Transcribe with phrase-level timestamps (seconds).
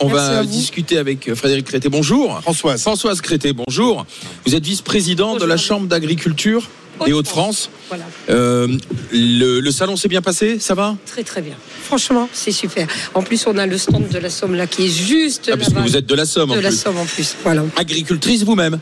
[0.00, 1.88] On Merci va discuter avec Frédéric Crété.
[1.88, 2.40] Bonjour.
[2.42, 2.80] Françoise.
[2.80, 4.06] Françoise Crété, bonjour.
[4.46, 6.68] Vous êtes vice-président de la Chambre d'agriculture
[7.06, 7.70] des Hauts-de-France.
[7.88, 8.66] Voilà, Euh,
[9.12, 10.96] le, le salon s'est bien passé, ça va?
[11.06, 11.54] Très très bien.
[11.84, 12.88] Franchement, c'est super.
[13.14, 15.72] En plus, on a le stand de la Somme là qui est juste ah, Parce
[15.72, 16.78] que vous êtes de la Somme en de la plus.
[16.78, 17.36] Somme en plus.
[17.44, 17.62] Voilà.
[17.76, 18.80] Agricultrice vous-même,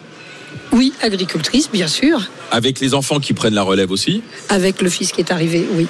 [0.76, 4.22] Oui, agricultrice, bien sûr, avec les enfants qui prennent la relève aussi.
[4.48, 5.86] avec le fils qui est arrivé, oui.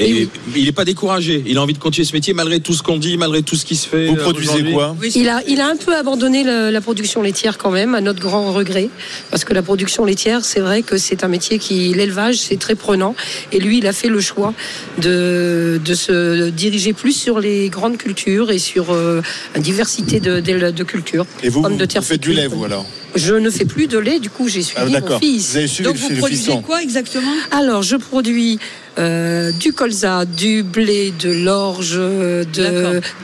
[0.00, 0.28] Et oui.
[0.54, 1.42] il n'est pas découragé.
[1.44, 3.64] Il a envie de continuer ce métier malgré tout ce qu'on dit, malgré tout ce
[3.64, 4.06] qui se fait.
[4.06, 7.58] Vous euh, produisez quoi Il a, il a un peu abandonné le- la production laitière
[7.58, 8.90] quand même, à notre grand regret,
[9.32, 12.76] parce que la production laitière, c'est vrai que c'est un métier qui, l'élevage, c'est très
[12.76, 13.16] prenant,
[13.50, 14.54] et lui, il a fait le choix
[15.02, 19.20] de, de se diriger plus sur les grandes cultures et sur euh,
[19.56, 21.26] une diversité de, de, de cultures.
[21.42, 22.86] Et vous, vous, de terre faites du lait, vous alors?
[23.16, 25.20] Je ne fais plus de lait, du coup, j'ai suivi Ah, mon d'accord.
[25.20, 25.50] fils.
[25.50, 27.32] Vous avez suivi Donc le, vous produisez quoi exactement?
[27.50, 28.58] Alors, je produis
[28.98, 32.44] euh, du colza, du blé, de l'orge, de,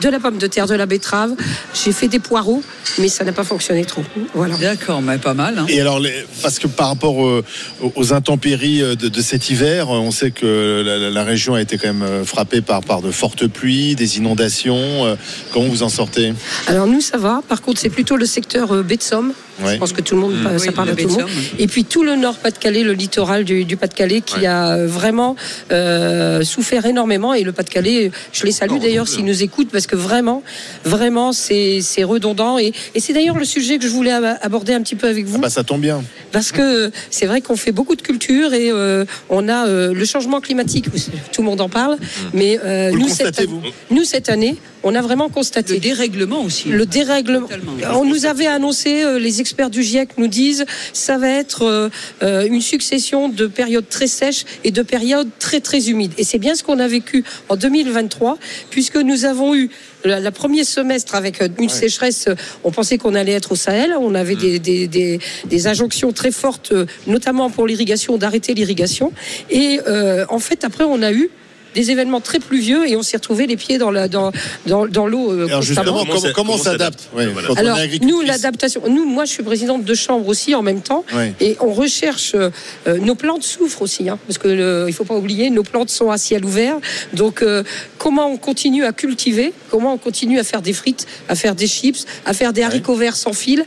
[0.01, 1.31] de la pomme de terre, de la betterave.
[1.73, 2.63] J'ai fait des poireaux,
[2.99, 4.03] mais ça n'a pas fonctionné trop.
[4.33, 4.55] Voilà.
[4.57, 5.57] D'accord, mais pas mal.
[5.59, 5.65] Hein.
[5.69, 7.43] Et alors, les- parce que par rapport euh,
[7.81, 11.55] aux, aux intempéries euh, de, de cet hiver, on sait que la, la- la région
[11.55, 15.05] a été quand même euh, frappée par, par de fortes pluies, des inondations.
[15.05, 15.15] euh,
[15.51, 16.33] Comment vous en sortez?
[16.67, 17.41] Alors nous, ça va.
[17.47, 19.33] Par contre, c'est plutôt le secteur euh, baie de Somme.
[19.63, 19.75] Ouais.
[19.75, 20.57] Je pense que tout le monde, Mmh.
[20.59, 21.29] ça Oui, parle à tout le monde.
[21.59, 24.47] Et puis tout le nord Pas-de-Calais, le littoral du, du Pas-de-Calais qui Ouais.
[24.47, 25.37] a vraiment
[25.71, 27.33] euh, souffert énormément.
[27.33, 30.43] Et le Pas-de-Calais, je les salue d'ailleurs s'ils nous écoutent parce que vraiment,
[30.83, 32.57] vraiment, c'est redondant.
[32.59, 35.25] Et, et c'est d'ailleurs le sujet que je voulais ab- aborder un petit peu avec
[35.25, 35.35] vous.
[35.37, 36.03] Ah bah, Ça tombe bien.
[36.31, 40.05] Parce que c'est vrai qu'on fait beaucoup de culture et euh, on a euh, le
[40.05, 40.85] changement climatique,
[41.31, 41.97] tout le monde en parle,
[42.33, 42.59] mais
[42.91, 43.61] nous, cette, constatez, vous?
[43.91, 46.69] nous, cette année, on a vraiment constaté Le dérèglement aussi.
[46.69, 47.47] le dérèglement.
[47.47, 47.73] Totalement.
[47.95, 51.89] On nous avait annoncé, euh, les experts du GIEC nous disent, ça va être euh,
[52.21, 56.13] euh, une succession de périodes très sèches et de périodes très très humides.
[56.19, 58.37] Et c'est bien ce qu'on a vécu en 2023,
[58.69, 59.71] puisque nous avons eu
[60.03, 62.29] la, la premier semestre avec une sécheresse.
[62.63, 63.95] On pensait qu'on allait être au Sahel.
[63.99, 66.73] On avait des, des, des, des injonctions très fortes,
[67.07, 69.11] notamment pour l'irrigation, d'arrêter l'irrigation.
[69.49, 71.31] Et euh, en fait, après, on a eu
[71.75, 74.31] des événements très pluvieux et on s'est retrouvé les pieds dans la dans
[74.65, 75.61] dans, dans l'eau euh, Alors constamment.
[75.61, 77.47] justement, Comment comment, ça- comment on s'adapte Ouais, Voilà.
[77.49, 80.61] quand on est Alors, nous, l'adaptation, nous, moi, je suis présidente de chambre aussi en
[80.63, 81.33] même temps, Ouais.
[81.39, 82.33] et on recherche.
[82.35, 82.49] euh,
[82.87, 85.89] euh, nos plantes souffrent aussi, hein, parce que le- il faut pas oublier, nos plantes
[85.89, 86.77] sont à ciel ouvert.
[87.13, 87.63] Donc, euh,
[87.97, 91.67] comment on continue à cultiver Comment on continue à faire des frites, à faire des
[91.67, 93.65] chips, à faire des haricots verts sans fil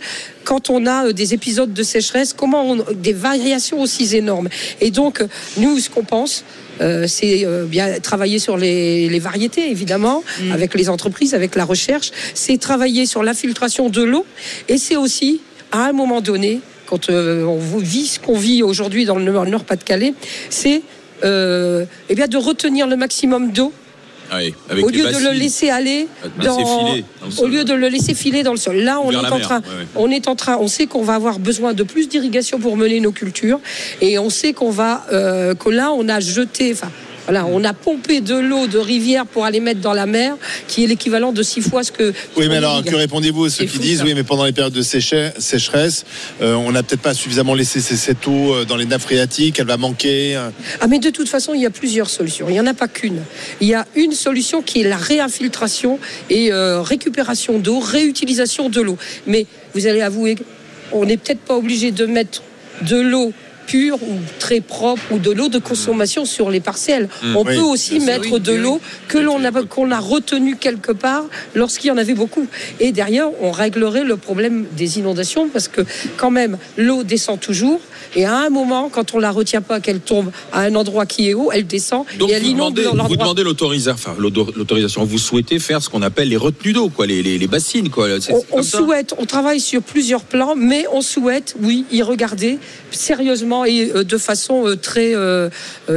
[0.49, 4.49] quand on a euh, des épisodes de sécheresse, comment on, des variations aussi énormes.
[4.81, 5.27] Et donc, euh,
[5.59, 6.43] nous, ce qu'on pense,
[6.81, 11.67] euh, c'est euh, bien travailler sur les, les variétés, évidemment, avec les entreprises, avec la
[11.67, 12.13] recherche.
[12.33, 14.25] C'est travailler sur l'infiltration de l'eau.
[14.69, 19.05] Et c'est aussi, à un moment donné, quand euh, on vit ce qu'on vit aujourd'hui
[19.05, 20.15] dans le Nord- Nord-Pas-de-Calais,
[20.49, 20.81] c'est
[21.25, 23.73] eh bien de retenir le maximum d'eau
[24.37, 26.07] oui, avec au lieu de le laisser aller
[26.39, 27.51] Laisser dans, filer dans le au sol.
[27.51, 28.77] lieu de le laisser filer dans le sol.
[28.77, 29.87] Là, on est Vers en mer, train, ouais.
[29.97, 33.01] on est en train, on sait qu'on va avoir besoin de plus d'irrigation pour mener
[33.01, 33.61] nos cultures,
[34.01, 36.91] et on sait qu'on va, euh, que là, on a jeté, enfin.
[37.29, 40.35] Voilà, on a pompé de l'eau de rivière pour aller mettre dans la mer,
[40.67, 42.15] qui est l'équivalent de six fois ce que.
[42.39, 44.05] Oui, mais alors, que répondez-vous à ceux qui fou, disent, ça.
[44.05, 46.07] oui, mais pendant les périodes de sécher- sécheresse,
[46.41, 49.67] euh, on n'a peut-être pas suffisamment laissé cette eau euh, dans les nappes phréatiques, elle
[49.67, 50.37] va manquer.
[50.39, 50.49] euh.
[50.81, 52.47] Ah, mais de toute façon, il y a plusieurs solutions.
[52.49, 53.21] Il n'y en a pas qu'une.
[53.61, 55.99] Il y a une solution qui est la réinfiltration
[56.31, 58.97] et euh, récupération d'eau, réutilisation de l'eau.
[59.27, 59.45] Mais
[59.75, 60.37] vous allez avouer,
[60.93, 62.43] on n'est peut-être pas obligé de mettre
[62.89, 63.35] de l'eau
[63.69, 67.09] pure ou très propre ou de l'eau de consommation sur les parcelles.
[67.37, 70.57] On Oui, peut aussi mettre Oui, de oui, l'eau que l'on a qu'on a retenu
[70.57, 71.25] quelque part
[71.55, 72.47] lorsqu'il y en avait beaucoup.
[72.81, 75.83] Et derrière, on réglerait le problème des inondations parce que
[76.17, 77.81] quand même l'eau descend toujours
[78.17, 81.29] et à un moment, quand on la retient pas, qu'elle tombe à un endroit qui
[81.29, 84.15] est haut, elle descend Donc et elle vous inonde demandez, dans vous demandez l'autorisa- enfin,
[84.19, 85.05] l'autorisation.
[85.05, 88.09] Vous souhaitez faire ce qu'on appelle les retenues d'eau, quoi, les, les, les bassines, quoi.
[88.31, 92.59] On, on souhaite, on travaille sur plusieurs plans, mais on souhaite, oui, y regarder
[92.91, 95.51] sérieusement et euh, de façon euh, très euh,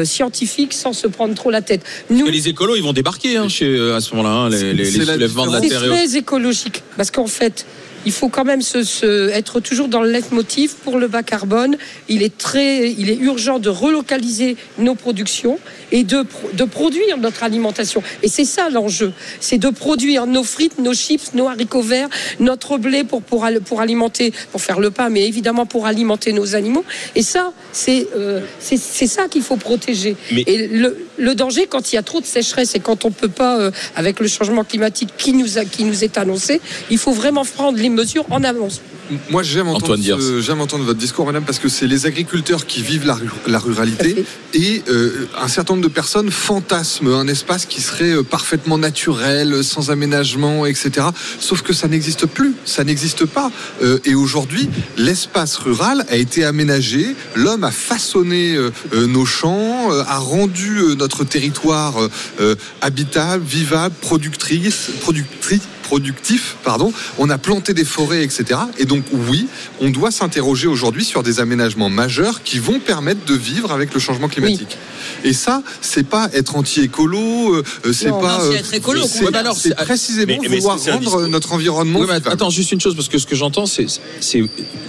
[0.03, 1.81] scientifique, sans se prendre trop la tête.
[2.09, 4.73] Nous, Mais les écolos, ils vont débarquer hein, chez, à ce moment-là, hein, les, les,
[4.73, 5.81] les c'est soulèvements de la c'est terre.
[5.83, 5.93] autres.
[5.93, 7.65] très écologique, parce qu'en fait,
[8.06, 11.77] il faut quand même se, se- être toujours dans le leitmotiv pour le bas carbone.
[12.09, 15.59] Il est très, il est urgent de relocaliser nos productions
[15.92, 18.01] et de, de produire notre alimentation.
[18.24, 22.09] Et c'est ça l'enjeu, c'est de produire nos frites, nos chips, nos haricots verts,
[22.39, 26.56] notre blé pour, pour, pour alimenter, pour faire le pain, mais évidemment pour alimenter nos
[26.56, 26.86] animaux.
[27.15, 28.77] Et ça, c'est euh, c'est
[29.07, 30.15] ça qu'il faut protéger.
[30.31, 33.12] Mais- Et le, le danger, quand il y a trop de sécheresse et quand on
[33.12, 36.97] peut pas, euh, avec le changement climatique qui nous, a, qui nous est annoncé, il
[36.97, 38.81] faut vraiment prendre les mesures en avance.
[39.29, 40.41] Moi, j'aime entendre, ce-
[40.83, 44.23] votre discours, madame, parce que c'est les agriculteurs qui vivent la, ru- la ruralité
[44.53, 49.63] et euh, un certain nombre de personnes fantasment un espace qui serait euh, parfaitement naturel,
[49.63, 51.07] sans aménagement, etc.
[51.39, 53.51] Sauf que ça n'existe plus, ça n'existe pas.
[53.83, 59.91] Euh, et aujourd'hui, l'espace rural a été aménagé, l'homme a façonné euh, euh, nos champs,
[59.91, 62.09] euh, a rendu euh, notre territoire euh,
[62.39, 65.61] euh, habitable, vivable, productrice, productrice
[65.95, 66.93] productif, pardon.
[67.17, 68.57] On a planté des forêts, etc.
[68.77, 69.47] Et donc oui,
[69.81, 73.99] on doit s'interroger aujourd'hui sur des aménagements majeurs qui vont permettre de vivre avec le
[73.99, 74.77] changement climatique.
[75.25, 78.38] Et ça, c'est pas être anti-écolo, euh, euh, c'est pas.
[78.38, 81.27] non, c'est euh, être écolo, c'est- précisément mais- mais vouloir rendre discours.
[81.27, 81.99] notre environnement.
[81.99, 82.33] Oui, mais vivable.
[82.35, 83.87] attends, juste une chose, parce que ce que j'entends, c'est,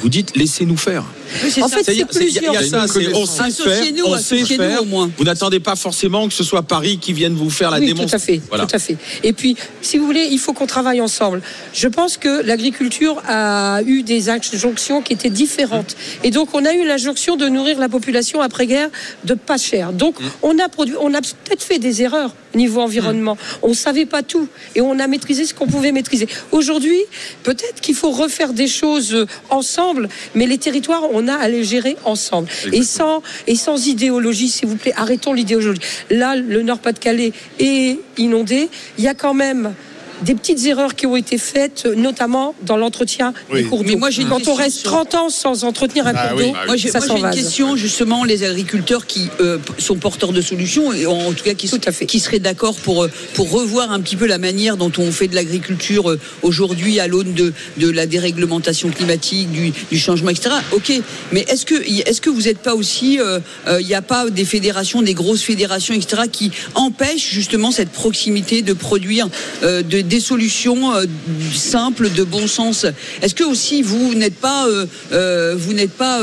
[0.00, 1.02] vous dites, laissez-nous faire.
[1.43, 1.76] Oui, En ça.
[1.78, 2.62] fait, c'est il y a- il y a plusieurs.
[2.64, 4.82] ça, on sait faire, Associez-nous, on sait faire.
[4.82, 5.10] au moins.
[5.19, 8.26] Vous n'attendez pas forcément que ce soit Paris qui vienne vous faire la oui, démonstration.
[8.26, 8.66] tout à fait, Voilà.
[8.66, 8.96] tout à fait.
[9.25, 11.43] Et puis, si vous voulez, il faut qu'on travaille ensemble.
[11.73, 15.97] Je pense que l'agriculture a eu des injonctions qui étaient différentes.
[16.25, 18.91] Et donc, on a eu l'injonction de nourrir la population après-guerre
[19.25, 19.93] de pas cher.
[19.93, 23.37] Donc, on a produit, on a peut-être fait des erreurs au niveau environnement.
[23.62, 26.29] On savait pas tout et on a maîtrisé ce qu'on pouvait maîtriser.
[26.50, 27.00] Aujourd'hui,
[27.43, 31.65] peut-être qu'il faut refaire des choses euh, ensemble, mais les territoires, on a à les
[31.65, 32.49] gérer ensemble.
[32.73, 35.81] Et sans, et sans idéologie, s'il vous plaît, arrêtons l'idéologie.
[36.11, 38.69] Là, le Nord-Pas-de-Calais est inondé.
[38.99, 39.75] Il y a quand même
[40.24, 43.62] des petites erreurs qui ont été faites, notamment dans l'entretien Oui.
[43.62, 43.98] des cours Mais d'eau.
[43.98, 46.38] moi, j'ai une Quand on question reste sur- 30 ans sans entretenir un Ah cours
[46.38, 46.44] oui.
[46.46, 50.32] d'eau, Moi, j'ai ça moi, j'ai une question, justement, les agriculteurs qui euh, sont porteurs
[50.32, 52.06] de solutions, et en tout cas qui, Tout à fait.
[52.06, 55.28] qui seraient d'accord pour, euh, pour revoir un petit peu la manière dont on fait
[55.28, 60.50] de l'agriculture euh, aujourd'hui à l'aune de, de la déréglementation climatique, du, du changement, etc.
[60.72, 60.92] Ok,
[61.32, 63.40] mais est-ce que, est que vous n'êtes pas aussi, euh,
[63.80, 68.62] il n'y a pas des fédérations, des grosses fédérations, etc., qui empêchent justement cette proximité
[68.62, 69.28] de produire
[69.62, 71.06] euh, de, des solutions euh,
[71.55, 72.85] simples, de bon sens
[73.23, 76.20] Est-ce que aussi vous n'êtes pas, euh, euh, vous n'êtes pas,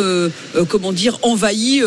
[0.67, 1.81] comment dire, envahi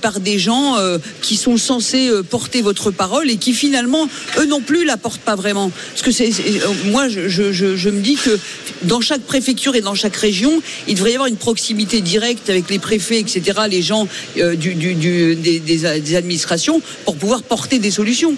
[0.00, 0.76] par des gens
[1.20, 4.08] qui sont censés porter votre parole et qui finalement,
[4.38, 5.70] eux non plus, la portent pas vraiment?
[5.90, 6.30] Parce que c'est,
[6.86, 8.38] moi, je, me dis que
[8.84, 12.70] dans chaque préfecture et dans chaque région, il devrait y avoir une proximité directe avec
[12.70, 18.34] les préfets, etc., les gens du, du, des, des administrations pour pouvoir porter des solutions.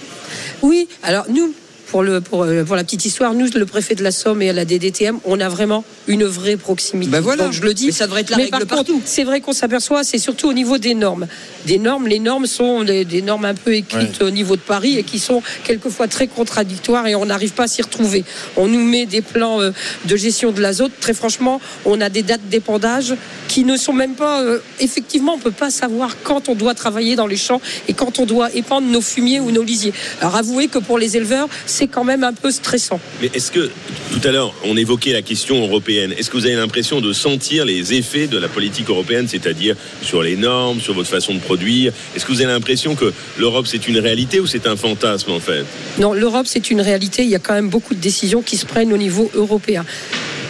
[0.62, 1.52] Oui, alors nous,
[1.94, 4.50] pour, le, pour, euh, pour la petite histoire, nous, le préfet de la Somme et
[4.50, 7.08] à la DDTM, on a vraiment une vraie proximité.
[7.08, 7.44] Ben voilà.
[7.44, 7.86] Donc je le dis.
[7.86, 9.00] Mais ça devrait être la Mais règle par partout.
[9.04, 11.28] C'est vrai qu'on s'aperçoit, c'est surtout au niveau des normes.
[11.66, 14.98] Des normes, les normes sont des, des normes un peu écrites au niveau de Paris
[14.98, 18.24] et qui sont quelquefois très contradictoires et on n'arrive pas à s'y retrouver.
[18.56, 19.70] On nous met des plans euh,
[20.04, 20.90] de gestion de l'azote.
[21.00, 23.14] Très franchement, on a des dates d'épandage
[23.46, 24.42] qui ne sont même pas.
[24.42, 28.18] euh, effectivement, on peut pas savoir quand on doit travailler dans les champs et quand
[28.18, 29.92] on doit épandre nos fumiers ou nos lisiers.
[30.20, 33.00] Alors avouez que pour les éleveurs, c'est quand même un peu stressant.
[33.20, 33.70] Mais est-ce que,
[34.12, 36.14] tout à l'heure, on évoquait la question européenne.
[36.16, 40.22] Est-ce que vous avez l'impression de sentir les effets de la politique européenne, c'est-à-dire sur
[40.22, 41.92] les normes, sur votre façon de produire?
[42.14, 45.40] Est-ce que vous avez l'impression que l'Europe, c'est une réalité ou c'est un fantasme, en
[45.40, 45.64] fait?
[45.98, 47.22] Non, l'Europe, c'est une réalité.
[47.22, 49.84] Il y a quand même beaucoup de décisions qui se prennent au niveau européen.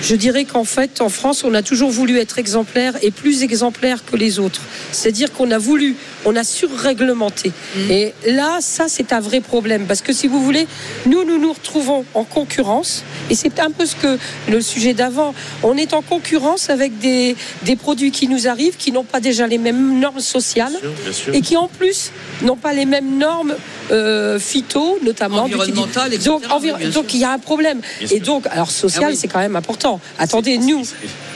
[0.02, 4.04] Je dirais qu'en fait, en France, on a toujours voulu être exemplaire et plus exemplaire
[4.04, 4.60] que les autres.
[4.92, 7.52] C'est-à-dire qu'on a voulu, on a surréglementé.
[7.90, 9.86] Et là, ça, c'est un vrai problème.
[9.86, 10.66] Parce que si vous voulez,
[11.06, 13.02] nous, nous nous retrouvons en concurrence.
[13.30, 15.34] Et c'est un peu ce que le sujet d'avant.
[15.62, 19.46] On est en concurrence avec des, des produits qui nous arrivent, qui n'ont pas déjà
[19.46, 20.72] les mêmes normes sociales
[21.04, 21.34] Bien sûr.
[21.34, 22.10] et qui en plus
[22.42, 23.54] n'ont pas les mêmes normes
[23.90, 26.30] euh, phyto, notamment Environnementales, d'utilité.
[26.70, 26.90] etc.
[26.94, 27.80] Donc, il y a un problème.
[27.98, 28.16] Bien sûr.
[28.16, 29.16] Et donc, alors social, Ah oui.
[29.16, 30.00] c'est quand même important.
[30.18, 30.82] Attendez, nous.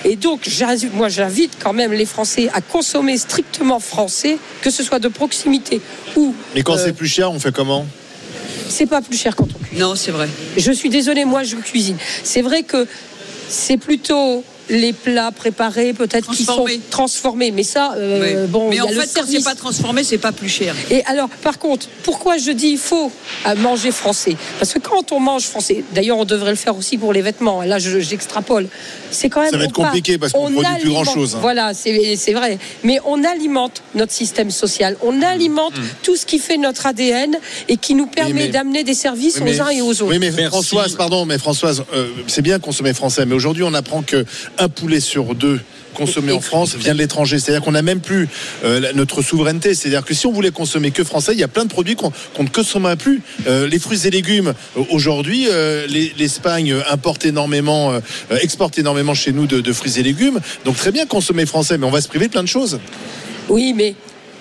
[0.04, 0.48] Et donc,
[0.94, 5.80] moi, j'invite quand même les Français à consommer strictement français, que ce soit de proximité
[6.16, 6.34] ou.
[6.54, 7.86] Mais quand euh, c'est plus cher, on fait comment?
[8.68, 9.80] C'est pas plus cher quand on cuisine.
[9.80, 10.28] Non, c'est vrai.
[10.56, 11.96] Je suis désolée, moi je cuisine.
[12.22, 12.86] C'est vrai que
[13.48, 17.50] c'est plutôt les plats préparés, peut-être qui sont Transformés.
[17.50, 18.50] Mais ça, euh, Oui.
[18.50, 19.44] bon, mais y en a le fait, quand c'est service.
[19.44, 20.74] pas transformé, c'est pas plus cher.
[20.90, 23.10] Et alors, par contre, pourquoi je dis il faut
[23.46, 24.36] euh, manger français?
[24.58, 27.62] Parce que quand on mange français, d'ailleurs, on devrait le faire aussi pour les vêtements.
[27.62, 28.68] Là, je- j'extrapole.
[29.10, 29.50] C'est quand même.
[29.50, 31.38] Ça va être compliqué parce qu'on on produit plus alimente- grand-chose, hein.
[31.40, 32.58] Voilà, c'est c'est vrai.
[32.84, 34.96] Mais on alimente notre système social.
[35.02, 37.36] On alimente tout ce qui fait notre ADN
[37.68, 40.06] et qui nous permet mais- d'amener des services Oui, mais- aux uns et aux autres.
[40.08, 40.48] Oui, mais Merci.
[40.48, 44.24] Françoise, pardon, mais Françoise, euh, c'est bien consommer français, mais aujourd'hui, on apprend que
[44.58, 45.60] un poulet sur deux
[45.94, 47.38] consommé en France vient de l'étranger.
[47.40, 48.28] C'est-à-dire qu'on n'a même plus
[48.64, 49.74] euh, notre souveraineté.
[49.74, 52.12] C'est-à-dire que si on voulait consommer que français, il y a plein de produits qu'on
[52.38, 53.20] ne consommera plus.
[53.48, 55.48] Euh, les fruits et légumes, euh, aujourd'hui,
[55.88, 57.92] les- l'Espagne importe énormément,
[58.42, 60.38] exporte énormément chez nous de fruits et légumes.
[60.64, 62.78] Donc très bien consommer français, mais on va se priver de plein de choses.
[63.48, 63.94] Oui, mais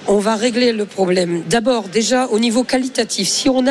[0.07, 1.43] on va régler le problème.
[1.49, 3.63] D'abord, déjà au niveau qualitatif, si on,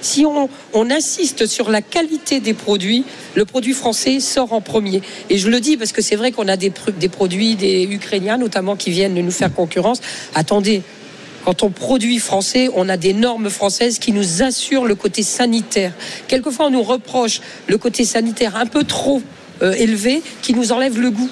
[0.00, 5.02] si on, on insiste sur la qualité des produits, le produit français sort en premier.
[5.30, 8.38] Et je le dis parce que c'est vrai qu'on a des, des produits, des Ukrainiens
[8.38, 10.00] notamment, qui viennent nous faire concurrence.
[10.34, 10.82] Attendez.
[11.44, 15.92] Quand on produit français, on a des normes françaises qui nous assurent le côté sanitaire.
[16.28, 19.20] Quelquefois, on nous reproche le côté sanitaire un peu trop
[19.60, 21.28] euh, élevé qui nous enlève le goût.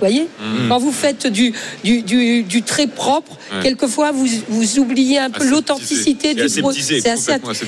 [0.00, 0.28] Vous voyez
[0.68, 1.52] Quand vous faites du,
[1.82, 3.62] du, du, du très propre, Ouais.
[3.62, 6.82] quelqueusement vous, vous oubliez un peu l'authenticité du produit.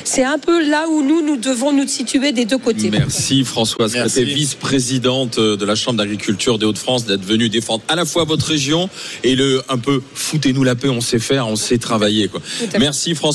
[0.04, 2.90] C'est un peu là où nous, nous devons nous situer des deux côtés.
[2.90, 4.16] Merci Françoise Merci.
[4.16, 8.46] Crépé, vice-présidente de la Chambre d'agriculture des Hauts-de-France, d'être venue défendre à la fois votre
[8.46, 8.90] région
[9.25, 12.28] et le un peu foutez-nous la paix, on sait faire, on sait travailler.
[12.28, 12.40] Quoi.
[12.78, 13.30] Merci Françoise.